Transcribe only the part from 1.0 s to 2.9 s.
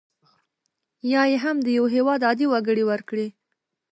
یا یې هم د یو هیواد عادي وګړي